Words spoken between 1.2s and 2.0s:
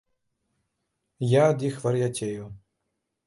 Я ад іх